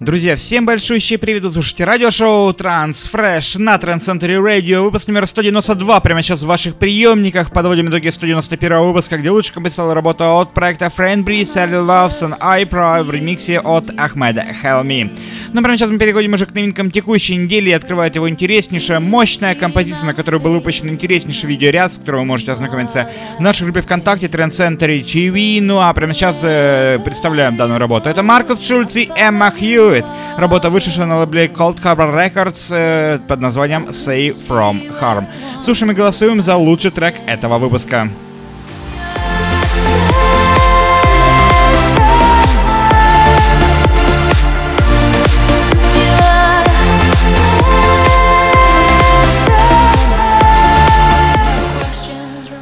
Друзья, 0.00 0.34
всем 0.34 0.66
большущий 0.66 1.16
привет, 1.16 1.44
вы 1.44 1.52
слушаете 1.52 1.84
радиошоу 1.84 2.50
Transfresh 2.52 3.58
на 3.60 3.76
Transcentury 3.76 4.42
Radio, 4.42 4.82
выпуск 4.82 5.06
номер 5.06 5.26
192, 5.26 6.00
прямо 6.00 6.22
сейчас 6.22 6.42
в 6.42 6.46
ваших 6.46 6.76
приемниках, 6.76 7.52
подводим 7.52 7.88
итоги 7.88 8.08
191 8.08 8.80
выпуска, 8.80 9.18
где 9.18 9.30
лучше 9.30 9.52
компенсировала 9.52 9.94
работа 9.94 10.40
от 10.40 10.54
проекта 10.54 10.86
Friendbree, 10.86 11.42
Sally 11.42 11.86
Loves 11.86 12.20
and 12.22 12.38
iPro 12.40 13.04
в 13.04 13.12
ремиксе 13.12 13.60
от 13.60 13.90
Ахмеда 13.96 14.44
Helmi. 14.62 15.04
Но 15.04 15.60
ну, 15.60 15.62
прямо 15.62 15.76
сейчас 15.76 15.90
мы 15.90 15.98
переходим 15.98 16.32
уже 16.32 16.46
к 16.46 16.54
новинкам 16.54 16.90
текущей 16.90 17.36
недели 17.36 17.70
и 17.70 17.72
открывает 17.72 18.16
его 18.16 18.28
интереснейшая, 18.28 18.98
мощная 18.98 19.54
композиция, 19.54 20.06
на 20.06 20.14
которой 20.14 20.40
был 20.40 20.54
выпущен 20.54 20.88
интереснейший 20.88 21.48
видеоряд, 21.48 21.92
с 21.92 21.98
которым 21.98 22.22
вы 22.22 22.26
можете 22.26 22.52
ознакомиться 22.52 23.08
в 23.38 23.40
нашей 23.40 23.64
группе 23.64 23.82
ВКонтакте 23.82 24.26
Transcentury 24.26 25.04
TV. 25.04 25.60
Ну 25.60 25.80
а 25.80 25.92
прямо 25.92 26.14
сейчас 26.14 26.40
э, 26.42 26.98
представляем 27.04 27.56
данную 27.56 27.78
работу. 27.78 28.08
Это 28.08 28.22
Маркус 28.22 28.66
Шульц 28.66 28.96
и 28.96 29.10
Эмма 29.16 29.50
Хьюитт 29.50 29.81
It. 29.90 30.04
Работа 30.38 30.70
вышедшая 30.70 31.06
на 31.06 31.18
лейбле 31.18 31.46
Cold 31.46 31.80
Carbon 31.82 32.14
Records 32.14 32.72
э, 32.74 33.18
под 33.26 33.40
названием 33.40 33.86
Save 33.88 34.36
From 34.48 34.80
Harm. 35.00 35.26
Слушаем 35.62 35.92
и 35.92 35.94
голосуем 35.94 36.40
за 36.40 36.56
лучший 36.56 36.90
трек 36.90 37.14
этого 37.26 37.58
выпуска. 37.58 38.08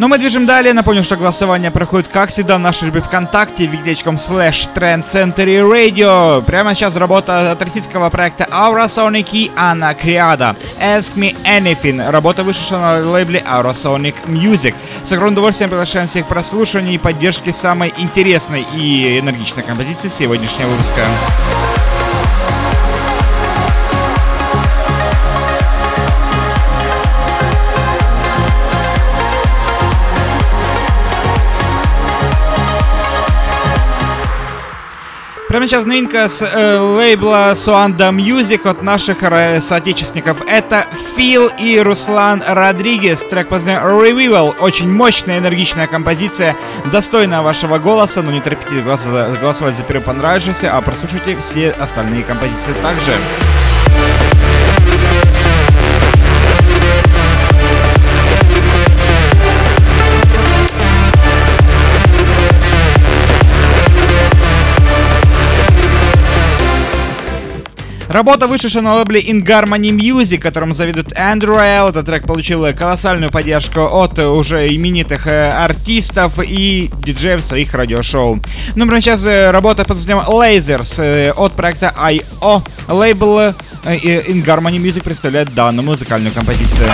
Но 0.00 0.09
мы 0.09 0.16
движем 0.16 0.46
далее. 0.46 0.72
Напомню, 0.72 1.04
что 1.04 1.18
голосование 1.18 1.70
проходит, 1.70 2.08
как 2.08 2.30
всегда, 2.30 2.56
в 2.56 2.60
нашей 2.60 2.84
группе 2.84 3.06
ВКонтакте, 3.06 3.66
вик.com 3.66 4.14
slash 4.16 4.66
trendcentury 4.74 5.60
radio. 5.60 6.42
Прямо 6.42 6.74
сейчас 6.74 6.96
работа 6.96 7.52
от 7.52 7.61
российского 7.61 8.08
проекта 8.08 8.44
Aura 8.44 8.86
Sonic 8.86 9.28
и 9.33 9.52
Анна 9.55 9.92
Криада. 9.92 10.56
Ask 10.80 11.16
Me 11.16 11.36
Anything. 11.44 12.10
Работа 12.10 12.44
вышедшая 12.44 12.78
на 12.78 13.10
лейбле 13.10 13.44
Aura 13.47 13.75
Sonic 13.75 14.14
Music. 14.25 14.75
С 15.05 15.12
огромным 15.12 15.34
удовольствием 15.34 15.69
приглашаем 15.69 16.08
всех 16.08 16.27
прослушаний 16.27 16.94
и 16.94 16.98
поддержки 16.98 17.50
самой 17.50 17.92
интересной 17.98 18.66
и 18.75 19.19
энергичной 19.19 19.64
композиции 19.64 20.08
сегодняшнего 20.08 20.69
выпуска. 20.69 21.03
Прямо 35.51 35.67
сейчас 35.67 35.84
новинка 35.84 36.29
с 36.29 36.43
э, 36.43 36.79
лейбла 36.79 37.55
Суанда 37.56 38.11
Music 38.11 38.69
от 38.69 38.84
наших 38.84 39.25
э, 39.25 39.61
соотечественников. 39.61 40.43
Это 40.47 40.87
Фил 41.17 41.51
и 41.59 41.81
Руслан 41.81 42.41
Родригес. 42.47 43.25
Трек 43.25 43.48
под 43.48 43.65
Revival. 43.65 44.55
Очень 44.61 44.89
мощная, 44.89 45.39
энергичная 45.39 45.89
композиция, 45.89 46.55
достойная 46.93 47.41
вашего 47.41 47.78
голоса, 47.78 48.23
но 48.23 48.31
не 48.31 48.41
торопитесь 48.41 48.84
голосовать 48.84 49.75
за 49.75 49.83
первый 49.83 50.05
понравившийся, 50.05 50.73
а 50.73 50.81
прослушайте 50.83 51.37
все 51.41 51.71
остальные 51.71 52.23
композиции 52.23 52.73
также. 52.81 53.11
Работа 68.11 68.48
вышедшая 68.48 68.83
на 68.83 68.97
лейбле 68.97 69.20
In 69.20 69.44
Harmony 69.44 69.92
Music, 69.92 70.39
которым 70.39 70.75
заведует 70.75 71.12
Эндрю 71.14 71.55
Райл. 71.55 71.91
Этот 71.91 72.06
трек 72.06 72.26
получил 72.26 72.66
колоссальную 72.75 73.31
поддержку 73.31 73.82
от 73.82 74.19
уже 74.19 74.66
именитых 74.66 75.28
э, 75.28 75.53
артистов 75.53 76.41
и 76.43 76.91
диджеев 77.04 77.41
своих 77.41 77.72
радиошоу. 77.72 78.41
Ну, 78.75 78.87
прямо 78.87 79.00
сейчас 79.00 79.25
э, 79.25 79.53
работа 79.53 79.84
под 79.84 79.98
названием 79.98 80.26
Lasers 80.26 81.00
э, 81.00 81.31
от 81.31 81.53
проекта 81.53 81.94
I.O. 81.97 82.65
Лейбл 82.88 83.38
In 83.84 84.44
Harmony 84.44 84.78
Music 84.78 85.04
представляет 85.04 85.54
данную 85.54 85.87
музыкальную 85.87 86.34
композицию. 86.34 86.91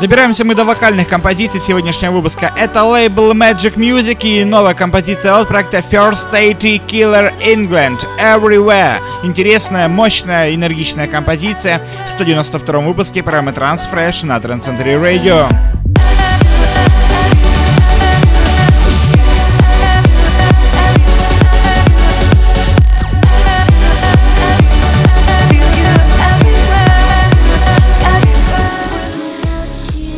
Добираемся 0.00 0.44
мы 0.44 0.54
до 0.54 0.64
вокальных 0.64 1.08
композиций 1.08 1.60
сегодняшнего 1.60 2.12
выпуска. 2.12 2.52
Это 2.56 2.84
лейбл 2.84 3.32
Magic 3.32 3.74
Music 3.74 4.20
и 4.22 4.44
новая 4.44 4.74
композиция 4.74 5.34
от 5.34 5.48
проекта 5.48 5.78
First 5.78 6.30
State 6.30 6.86
Killer 6.86 7.32
England 7.40 8.06
Everywhere. 8.20 9.00
Интересная, 9.24 9.88
мощная, 9.88 10.54
энергичная 10.54 11.08
композиция 11.08 11.82
в 12.06 12.12
192 12.12 12.78
выпуске 12.78 13.24
программы 13.24 13.50
Transfresh 13.50 14.24
на 14.24 14.36
Transcentury 14.36 15.02
Radio. 15.02 15.77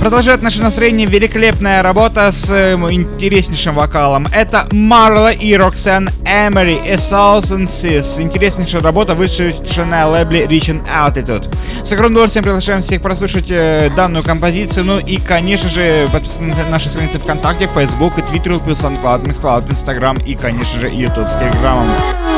Продолжает 0.01 0.41
наше 0.41 0.63
настроение 0.63 1.07
великолепная 1.07 1.83
работа 1.83 2.33
с 2.33 2.49
э, 2.49 2.73
интереснейшим 2.91 3.75
вокалом. 3.75 4.27
Это 4.35 4.67
Марла 4.73 5.31
и 5.31 5.55
Роксан 5.55 6.09
Эмери 6.25 6.79
A 6.89 6.95
Thousand 6.95 7.65
Seas. 7.65 8.19
Интереснейшая 8.19 8.81
работа, 8.81 9.15
вышедшая 9.15 9.85
на 9.85 10.09
лейбле 10.09 10.47
Reaching 10.47 10.83
Altitude. 10.89 11.55
С 11.85 11.93
огромным 11.93 12.15
удовольствием 12.15 12.45
приглашаем 12.45 12.81
всех 12.81 13.03
прослушать 13.03 13.51
э, 13.51 13.91
данную 13.95 14.25
композицию. 14.25 14.87
Ну 14.87 14.99
и, 14.99 15.19
конечно 15.19 15.69
же, 15.69 16.09
подписывайтесь 16.11 16.57
на 16.57 16.71
наши 16.71 16.89
страницы 16.89 17.19
ВКонтакте, 17.19 17.67
Facebook 17.67 18.17
Twitter, 18.17 18.59
плюс 18.65 18.83
SoundCloud, 18.83 19.25
MixCloud, 19.25 19.69
Instagram 19.69 20.17
и, 20.25 20.35
конечно 20.35 20.81
же, 20.81 20.89
YouTube 20.89 21.29
с 21.29 21.37
Телеграмом. 21.37 22.30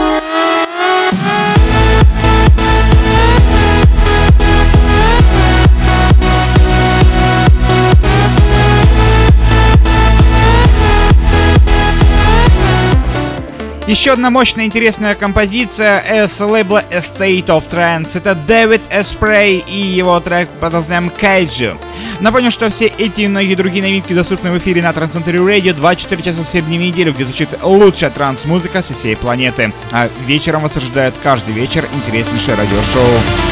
Еще 13.93 14.13
одна 14.13 14.31
мощная 14.31 14.65
интересная 14.65 15.15
композиция 15.15 16.27
с 16.27 16.41
лейбла 16.41 16.83
Estate 16.91 17.45
of 17.49 17.69
Trance. 17.69 18.13
Это 18.17 18.35
Дэвид 18.35 18.81
Эспрей 18.91 19.63
и 19.69 19.77
его 19.77 20.19
трек 20.19 20.49
под 20.61 20.73
названием 20.73 21.11
Кайджу. 21.11 21.77
Напомню, 22.21 22.51
что 22.51 22.71
все 22.71 22.87
эти 22.87 23.21
и 23.21 23.29
многие 23.29 23.55
другие 23.55 23.83
новинки 23.83 24.15
доступны 24.15 24.51
в 24.51 24.57
эфире 24.57 24.83
на 24.83 24.95
Трансцентре 24.95 25.41
Radio 25.41 25.75
24 25.75 26.23
часа 26.23 26.43
в 26.43 26.49
7 26.49 26.65
дней 26.65 26.91
в 26.91 27.15
где 27.15 27.25
звучит 27.27 27.51
лучшая 27.63 28.09
транс-музыка 28.09 28.83
со 28.83 28.95
всей 28.95 29.15
планеты. 29.15 29.75
А 29.91 30.09
вечером 30.27 30.63
вас 30.63 30.75
ожидает 30.75 31.13
каждый 31.23 31.53
вечер 31.53 31.87
интереснейшее 31.95 32.57
радиошоу. 32.57 33.52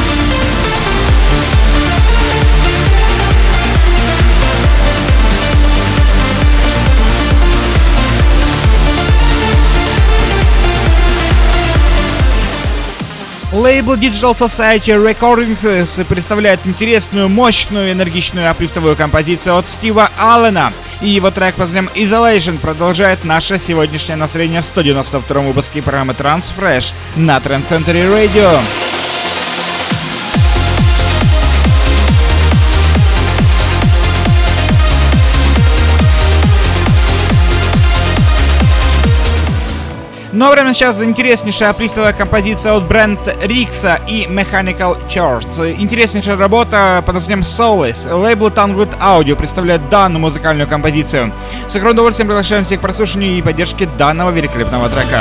Лейбл 13.70 13.94
Digital 13.94 14.36
Society 14.36 14.96
Recordings 14.98 16.04
представляет 16.06 16.58
интересную, 16.64 17.28
мощную, 17.28 17.92
энергичную 17.92 18.50
аплифтовую 18.50 18.96
композицию 18.96 19.58
от 19.58 19.70
Стива 19.70 20.10
Аллена. 20.18 20.72
И 21.00 21.08
его 21.08 21.30
трек 21.30 21.54
под 21.54 21.72
названием 21.72 21.90
Isolation 21.94 22.58
продолжает 22.58 23.24
наше 23.24 23.60
сегодняшнее 23.60 24.16
настроение 24.16 24.62
в 24.62 24.66
192 24.66 25.40
выпуске 25.42 25.82
программы 25.82 26.14
Transfresh 26.14 26.92
на 27.14 27.36
Trend 27.36 27.62
Center 27.62 27.94
Radio. 27.94 28.89
Но 40.40 40.50
прямо 40.50 40.72
сейчас 40.72 41.02
интереснейшая 41.02 41.68
аплифтовая 41.68 42.14
композиция 42.14 42.72
от 42.72 42.88
Брент 42.88 43.20
Рикса 43.44 44.00
и 44.08 44.24
Mechanical 44.24 45.06
Church. 45.06 45.78
Интереснейшая 45.78 46.38
работа 46.38 47.02
под 47.04 47.16
названием 47.16 47.42
Solace. 47.42 48.10
Лейбл 48.10 48.46
Tangled 48.46 48.98
Audio 49.00 49.36
представляет 49.36 49.90
данную 49.90 50.22
музыкальную 50.22 50.66
композицию. 50.66 51.34
С 51.68 51.76
огромным 51.76 51.96
удовольствием 51.96 52.26
приглашаем 52.26 52.64
всех 52.64 52.78
к 52.78 52.82
прослушиванию 52.82 53.32
и 53.36 53.42
поддержке 53.42 53.86
данного 53.98 54.30
великолепного 54.30 54.88
трека. 54.88 55.20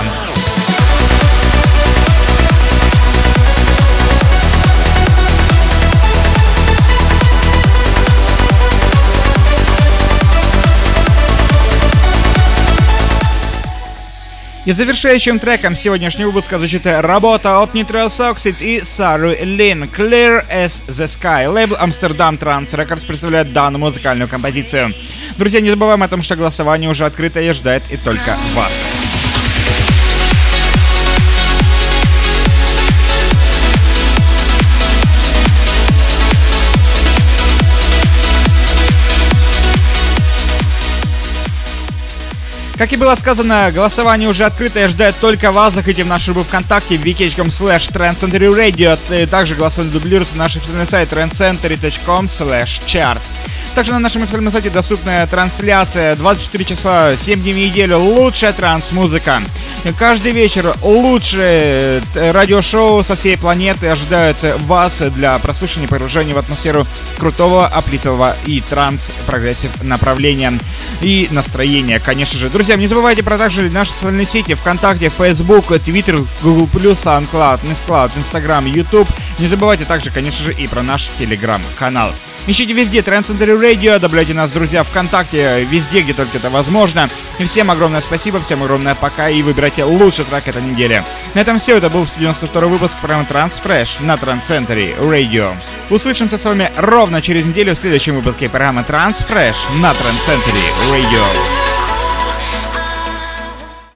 И 14.70 14.72
завершающим 14.72 15.40
треком 15.40 15.76
сегодняшнего 15.76 16.28
выпуска 16.28 16.60
звучит 16.60 16.86
работа 16.86 17.60
от 17.64 17.74
Neutral 17.74 18.06
Oxid 18.10 18.58
и 18.60 18.84
Сару 18.84 19.32
Лин 19.32 19.86
Clear 19.86 20.48
as 20.48 20.86
the 20.86 21.08
Sky. 21.08 21.52
Лейбл 21.52 21.74
Amsterdam 21.74 22.40
Trans 22.40 22.72
Records 22.76 23.04
представляет 23.08 23.52
данную 23.52 23.82
музыкальную 23.82 24.30
композицию. 24.30 24.94
Друзья, 25.38 25.60
не 25.60 25.72
забываем 25.72 26.04
о 26.04 26.08
том, 26.08 26.22
что 26.22 26.36
голосование 26.36 26.88
уже 26.88 27.08
открыто 27.08 27.42
и 27.42 27.52
ждет 27.52 27.82
и 27.90 27.98
только 27.98 28.38
вас. 28.54 28.89
Как 42.80 42.94
и 42.94 42.96
было 42.96 43.14
сказано, 43.16 43.74
голосование 43.74 44.30
уже 44.30 44.46
открыто 44.46 44.80
и 44.80 44.88
ждет 44.88 45.14
только 45.20 45.52
вас. 45.52 45.74
Заходите 45.74 46.06
в 46.06 46.08
нашу 46.08 46.34
группу 46.34 46.48
ВКонтакте 46.48 46.96
vk.com 46.96 47.48
slash 47.48 47.92
trancecenturyradio. 47.92 49.28
Также 49.28 49.56
голосование 49.56 49.92
дублируется 49.92 50.38
на 50.38 50.44
наш 50.44 50.56
официальный 50.56 50.88
сайт 50.88 51.12
trancecentury.com 51.12 52.28
slash 52.28 52.82
chart. 52.88 53.20
Также 53.76 53.92
на 53.92 54.00
нашем 54.00 54.24
официальном 54.24 54.54
сайте 54.54 54.70
доступна 54.70 55.28
трансляция 55.28 56.16
24 56.16 56.64
часа 56.64 57.18
7 57.18 57.42
дней 57.42 57.52
в 57.52 57.58
неделю. 57.58 57.98
Лучшая 57.98 58.54
транс-музыка. 58.54 59.42
Каждый 59.98 60.34
вечер 60.34 60.76
лучшее 60.82 62.02
э, 62.14 62.32
радиошоу 62.32 63.04
со 63.04 63.16
всей 63.16 63.38
планеты 63.38 63.88
ожидают 63.88 64.38
вас 64.68 65.02
для 65.16 65.38
прослушивания 65.40 65.88
и 65.88 65.90
погружения 65.90 66.34
в 66.34 66.38
атмосферу 66.38 66.86
крутого, 67.18 67.66
uplifting 67.66 68.36
и 68.46 68.62
trance-progressive 68.62 69.84
направления 69.84 70.54
и 71.02 71.28
настроения, 71.32 72.00
конечно 72.00 72.38
же. 72.38 72.50
Друзья, 72.50 72.76
не 72.76 72.88
забывайте 72.88 73.24
про 73.24 73.38
также 73.38 73.70
наши 73.70 73.92
социальные 73.92 74.26
сети 74.26 74.54
ВКонтакте, 74.54 75.10
Facebook, 75.10 75.72
Twitter, 75.72 76.26
Google+, 76.42 76.92
SoundCloud, 76.92 77.62
Nextcloud, 77.64 78.12
Instagram, 78.18 78.66
YouTube. 78.66 79.08
Не 79.40 79.48
забывайте 79.48 79.86
также, 79.86 80.12
конечно 80.12 80.44
же, 80.44 80.54
и 80.54 80.68
про 80.68 80.84
наш 80.84 81.10
Telegram-канал. 81.20 82.12
Ищите 82.50 82.74
везде 82.74 83.02
Trend 83.02 83.28
Radio, 83.62 84.00
добавляйте 84.00 84.34
нас, 84.34 84.52
друзья, 84.52 84.84
ВКонтакте, 84.84 85.68
везде, 85.70 86.02
где 86.02 86.16
только 86.16 86.38
это 86.38 86.50
возможно. 86.50 87.08
И 87.38 87.46
всем 87.46 87.70
огромное 87.70 88.02
спасибо, 88.02 88.40
всем 88.40 88.64
огромное 88.64 88.96
пока 88.96 89.30
и 89.30 89.44
выбирайте 89.44 89.84
лучший 89.84 90.26
трек 90.26 90.48
этой 90.48 90.64
недели. 90.64 91.04
На 91.36 91.42
этом 91.42 91.60
все, 91.60 91.78
это 91.78 91.92
был 91.92 92.08
92 92.18 92.62
выпуск 92.66 92.98
программы 92.98 93.28
Transfresh 93.30 94.04
на 94.04 94.16
Trend 94.16 94.98
Radio. 95.00 95.56
Услышимся 95.92 96.40
с 96.40 96.46
вами 96.46 96.72
ровно 96.76 97.22
через 97.22 97.46
неделю 97.46 97.76
в 97.76 97.78
следующем 97.78 98.16
выпуске 98.16 98.50
программы 98.50 98.82
Transfresh 98.82 99.76
на 99.76 99.92
Trend 99.92 100.44
Radio. 100.90 101.59